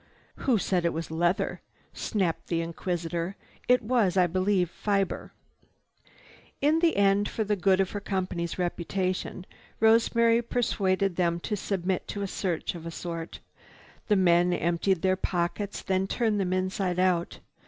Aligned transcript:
"Who 0.47 0.57
said 0.57 0.83
it 0.83 0.93
was 0.93 1.11
leather?" 1.11 1.61
snapped 1.93 2.47
the 2.47 2.61
inquisitor. 2.61 3.35
"It 3.67 3.83
was, 3.83 4.17
I 4.17 4.25
believe, 4.25 4.71
fiber." 4.71 5.31
In 6.59 6.79
the 6.79 6.97
end, 6.97 7.29
for 7.29 7.43
the 7.43 7.55
good 7.55 7.79
of 7.79 7.91
her 7.91 7.99
company's 7.99 8.57
reputation, 8.57 9.45
Rosemary 9.79 10.41
persuaded 10.41 11.17
them 11.17 11.39
to 11.41 11.55
submit 11.55 12.07
to 12.07 12.23
a 12.23 12.27
search 12.27 12.73
of 12.73 12.87
a 12.87 12.89
sort. 12.89 13.41
The 14.07 14.15
men 14.15 14.53
emptied 14.53 15.03
their 15.03 15.15
pockets, 15.15 15.83
then 15.83 16.07
turned 16.07 16.39
them 16.39 16.51
inside 16.51 16.97
out. 16.97 17.37